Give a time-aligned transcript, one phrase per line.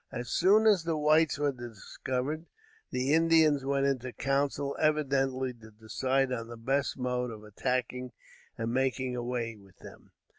[0.11, 2.47] As soon as the whites were discovered,
[2.89, 8.11] the Indians went into council evidently to decide on the best mode of attacking
[8.57, 10.11] and making away with them.